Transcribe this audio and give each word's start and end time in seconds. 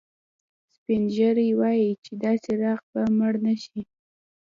سپین 0.75 1.03
ږیری 1.15 1.49
وایي 1.59 1.89
چې 2.03 2.11
دا 2.21 2.31
څراغ 2.43 2.81
به 2.91 3.01
مړ 3.17 3.33
نه 3.45 3.53
شي 3.63 3.79